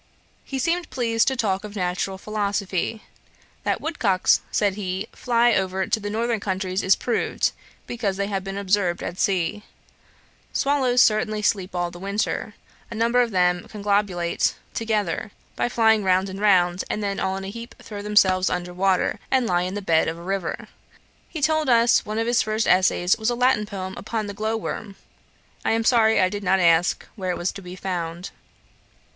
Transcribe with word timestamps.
He 0.43 0.57
seemed 0.57 0.89
pleased 0.89 1.27
to 1.27 1.35
talk 1.35 1.63
of 1.63 1.75
natural 1.75 2.17
philosophy. 2.17 3.03
'That 3.63 3.81
woodcocks, 3.81 4.41
(said 4.49 4.73
he,) 4.73 5.07
fly 5.11 5.53
over 5.53 5.85
to 5.85 5.99
the 5.99 6.09
northern 6.09 6.39
countries 6.39 6.81
is 6.81 6.95
proved, 6.95 7.51
because 7.85 8.17
they 8.17 8.25
have 8.25 8.43
been 8.43 8.57
observed 8.57 9.03
at 9.03 9.19
sea. 9.19 9.61
Swallows 10.53 11.03
certainly 11.03 11.43
sleep 11.43 11.75
all 11.75 11.91
the 11.91 11.99
winter. 11.99 12.55
A 12.89 12.95
number 12.95 13.21
of 13.21 13.29
them 13.29 13.67
conglobulate 13.67 14.55
together, 14.73 15.29
by 15.55 15.69
flying 15.69 16.03
round 16.03 16.29
and 16.29 16.41
round, 16.41 16.83
and 16.89 17.03
then 17.03 17.19
all 17.19 17.37
in 17.37 17.43
a 17.45 17.51
heap 17.51 17.75
throw 17.79 18.01
themselves 18.01 18.49
under 18.49 18.73
water, 18.73 19.19
and 19.29 19.45
lye 19.45 19.61
in 19.61 19.75
the 19.75 19.83
bed 19.83 20.07
of 20.07 20.17
a 20.17 20.23
river.' 20.23 20.67
He 21.29 21.43
told 21.43 21.69
us, 21.69 22.03
one 22.03 22.17
of 22.17 22.25
his 22.25 22.41
first 22.41 22.67
essays 22.67 23.19
was 23.19 23.29
a 23.29 23.35
Latin 23.35 23.67
poem 23.67 23.93
upon 23.95 24.25
the 24.25 24.33
glow 24.33 24.57
worm. 24.57 24.95
I 25.63 25.73
am 25.73 25.83
sorry 25.83 26.19
I 26.19 26.27
did 26.29 26.41
not 26.43 26.59
ask 26.59 27.05
where 27.15 27.29
it 27.29 27.37
was 27.37 27.51
to 27.51 27.61
be 27.61 27.75
found. 27.75 28.31